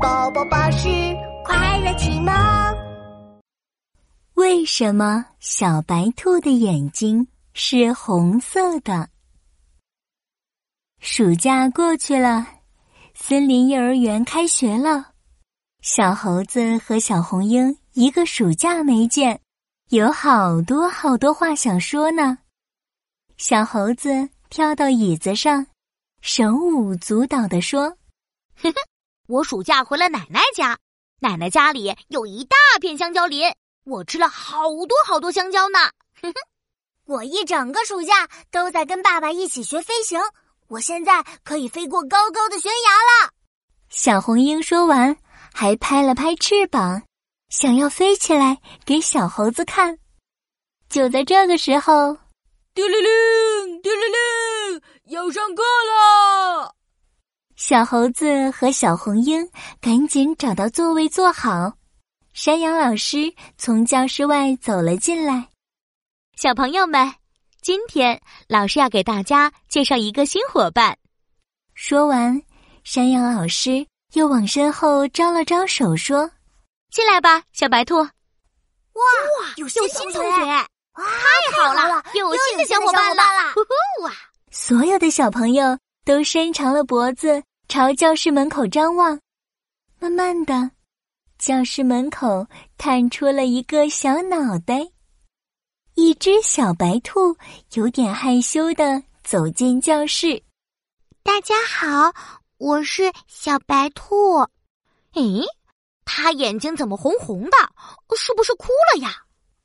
[0.00, 0.88] 宝宝巴士
[1.44, 2.32] 快乐启蒙。
[4.34, 9.08] 为什么小白兔的眼睛是红色的？
[11.00, 12.46] 暑假过去了，
[13.14, 15.12] 森林幼儿园开学了。
[15.80, 19.40] 小猴子和小红鹰一个暑假没见，
[19.90, 22.38] 有好多好多话想说呢。
[23.36, 25.66] 小猴子跳到椅子上，
[26.20, 27.96] 手舞足蹈地说
[28.60, 28.74] ：“呵呵，
[29.28, 30.78] 我暑假回了奶奶家，
[31.20, 33.52] 奶奶家里有一大片香蕉林，
[33.84, 35.78] 我吃了好多好多香蕉呢。
[36.20, 36.34] 哼哼，
[37.04, 40.18] 我一整个暑假都在跟爸爸一起学飞行，
[40.68, 43.32] 我现在可以飞过高高的悬崖了。”
[43.88, 45.16] 小红鹰说完。
[45.54, 47.02] 还拍了拍翅膀，
[47.48, 49.98] 想要飞起来给小猴子看。
[50.88, 52.16] 就在这个时候，
[52.74, 55.87] 叮铃铃，叮铃铃，要上课了！
[57.68, 59.46] 小猴子和小红鹰
[59.78, 61.74] 赶紧找到座位坐好。
[62.32, 65.46] 山羊老师从教室外走了进来。
[66.34, 67.12] 小朋友们，
[67.60, 70.96] 今天老师要给大家介绍一个新伙伴。
[71.74, 72.42] 说完，
[72.84, 73.86] 山羊老师。
[74.14, 76.30] 又往身后招了招手，说
[76.90, 80.22] ：“进来吧，小白兔。”哇哇，有新同学！
[80.40, 80.64] 太
[81.54, 83.22] 好了，有新的小伙伴了！
[84.04, 84.12] 哇！
[84.50, 89.20] 所有的小朋友都伸长了脖子朝教室门口张望。
[90.00, 90.70] 慢慢的，
[91.38, 92.46] 教室门口
[92.78, 94.88] 探出了一个小脑袋，
[95.94, 97.36] 一只小白兔
[97.74, 100.42] 有点害羞的走进教室。
[101.22, 102.10] 大家好。
[102.56, 104.38] 我是小白兔，
[105.12, 105.44] 咦，
[106.06, 107.56] 他眼睛怎么红红的？
[108.16, 109.14] 是不是哭了呀？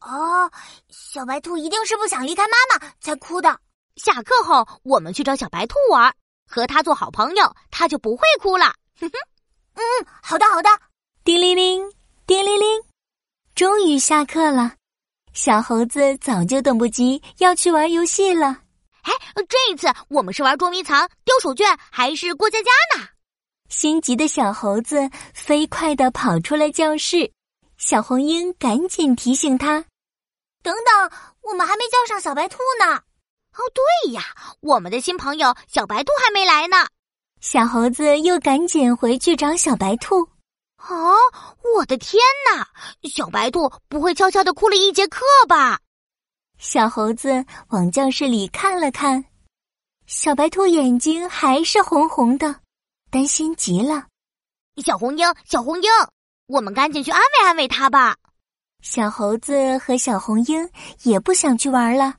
[0.00, 0.48] 哦，
[0.90, 3.58] 小白兔一定是不想离开妈妈才哭的。
[3.96, 6.14] 下课后我们去找小白兔玩，
[6.48, 8.72] 和他做好朋友，他就不会哭了。
[8.98, 9.18] 哼哼，
[9.74, 9.82] 嗯，
[10.22, 10.68] 好的好的。
[11.24, 11.92] 叮铃铃，
[12.26, 12.82] 叮铃铃，
[13.54, 14.74] 终于下课了。
[15.34, 18.62] 小猴子早就等不及要去玩游戏了。
[19.02, 19.12] 哎，
[19.48, 23.08] 这一次我们是玩捉迷藏、丢手绢，还是过家家呢？
[23.68, 27.30] 心急的小猴子飞快的跑出了教室，
[27.76, 29.84] 小红鹰赶紧提醒他
[30.62, 33.00] ：“等等，我们还没叫上小白兔呢。”
[33.56, 34.22] 哦，对呀，
[34.60, 36.76] 我们的新朋友小白兔还没来呢。
[37.40, 40.28] 小猴子又赶紧回去找小白兔。
[40.88, 41.16] 哦，
[41.74, 42.68] 我的天哪！
[43.08, 45.80] 小白兔不会悄悄的哭了一节课吧？
[46.58, 49.24] 小猴子往教室里看了看，
[50.06, 52.60] 小白兔眼睛还是红红的，
[53.10, 54.06] 担心极了。
[54.84, 55.90] 小红鹰，小红鹰，
[56.46, 58.16] 我们赶紧去安慰安慰它吧。
[58.82, 60.70] 小猴子和小红鹰
[61.02, 62.14] 也不想去玩了，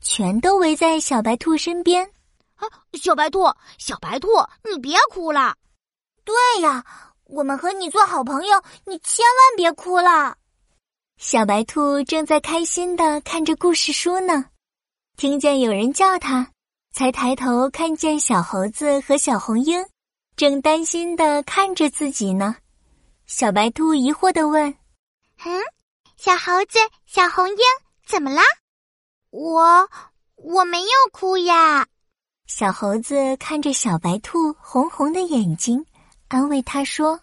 [0.00, 2.10] 全都围在小白兔身边。
[2.56, 3.44] 啊，小白兔，
[3.78, 4.28] 小白兔，
[4.70, 5.54] 你别哭了。
[6.24, 6.84] 对呀，
[7.24, 10.36] 我们和你做好朋友，你千万别哭了。
[11.16, 14.46] 小白兔正在开心的看着故事书呢，
[15.16, 16.48] 听见有人叫它，
[16.92, 19.84] 才抬头看见小猴子和小红鹰
[20.36, 22.56] 正担心的看着自己呢。
[23.26, 24.74] 小白兔疑惑的问
[25.44, 25.62] ：“嗯，
[26.16, 27.56] 小猴子、小红鹰
[28.06, 28.42] 怎么啦？
[29.30, 29.88] 我
[30.36, 31.86] 我没有哭呀。”
[32.46, 35.84] 小猴子看着小白兔红红的眼睛，
[36.28, 37.20] 安慰他说。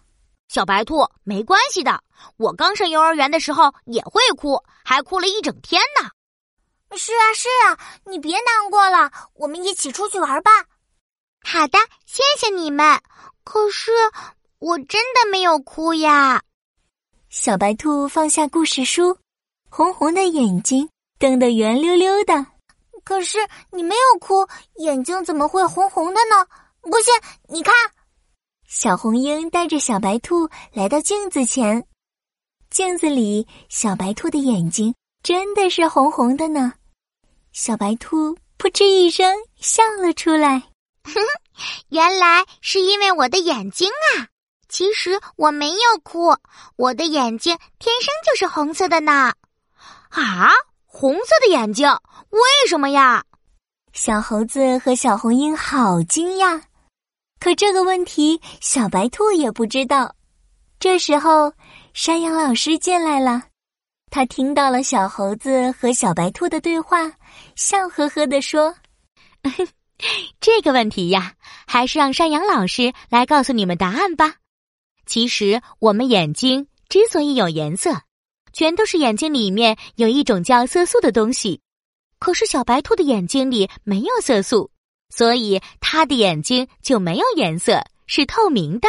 [0.48, 2.04] 小白兔，没关系的。
[2.38, 6.10] 我刚上幼儿园的时候也会哭，还哭了一整天呢。
[6.96, 10.52] 是啊，是啊，你别难过了，我们一起出去玩吧。
[11.42, 13.02] 好的，谢谢你们。
[13.44, 13.92] 可是
[14.60, 16.44] 我真的没有哭呀。
[17.30, 19.18] 小白兔放下故事书，
[19.70, 20.88] 红红的眼睛
[21.25, 22.46] 瞪得圆溜溜的。
[23.03, 23.40] 可是
[23.72, 26.46] 你没有哭，眼睛怎么会红红的呢？
[26.81, 27.12] 不信，
[27.50, 27.74] 你看。
[28.68, 31.84] 小红鹰带着小白兔来到镜子前，
[32.69, 34.94] 镜子里小白兔的眼睛
[35.24, 36.74] 真的是红红的呢。
[37.52, 40.59] 小白兔扑哧一声笑了出来，
[41.06, 41.22] 哼哼，
[41.90, 44.30] 原来是因为我的眼睛啊！
[44.69, 46.38] 其实我没有哭，
[46.75, 49.33] 我的眼睛天生就是红色的呢。
[50.10, 50.51] 啊，
[50.97, 51.89] 红色的眼睛，
[52.30, 52.39] 为
[52.69, 53.21] 什么呀？
[53.92, 56.62] 小猴子和小红鹰好惊讶。
[57.38, 60.15] 可这个问题，小白兔也不知道。
[60.80, 61.51] 这时候，
[61.94, 63.44] 山羊老师进来了，
[64.09, 67.12] 他听到了小猴子和小白兔的对话，
[67.57, 68.74] 笑呵呵地说
[70.39, 71.33] ：“这个问题呀，
[71.68, 74.36] 还是让山羊老师来告诉你们答案吧。
[75.06, 78.03] 其实，我们眼睛之所以有颜色，
[78.56, 81.62] 全都是眼睛里面有一种叫色素的东西。
[82.18, 84.72] 可是，小白兔的眼睛里没有色素。”
[85.13, 88.88] 所以，它的眼睛就没有颜色，是透明的。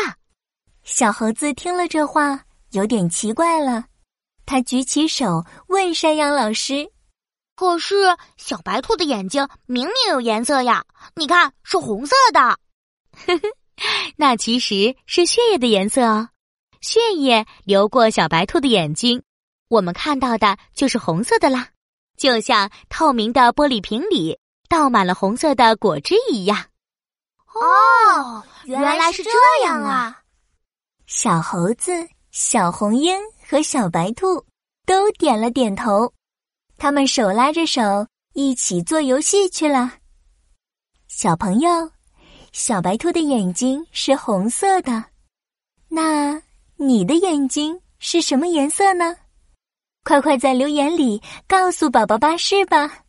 [0.83, 3.85] 小猴子听了这话，有点奇怪了。
[4.47, 6.89] 他举起手问山羊老师
[7.57, 7.95] ：“可是
[8.37, 10.85] 小白兔的眼睛明明有颜色呀，
[11.17, 12.41] 你看是红色的。”
[13.27, 13.41] 呵呵，
[14.17, 16.29] 那其实是血液的颜色哦。
[16.81, 19.23] 血液流过小白兔的眼睛，
[19.69, 21.69] 我们看到的就是红色的啦，
[22.17, 26.67] 就像透明的玻璃瓶里倒满了红色的果汁一样。
[27.55, 29.31] 哦，原来是这
[29.65, 30.23] 样啊！
[31.07, 31.93] 小猴子、
[32.31, 33.19] 小红鹰
[33.49, 34.45] 和小白兔
[34.85, 36.13] 都点了点头，
[36.77, 39.95] 他们手拉着手一起做游戏去了。
[41.09, 41.91] 小朋友，
[42.53, 45.05] 小白兔的眼睛是红色的，
[45.89, 46.43] 那
[46.77, 49.17] 你的眼睛是什么颜色呢？
[50.07, 53.06] 快快在留言里告诉宝宝巴士吧！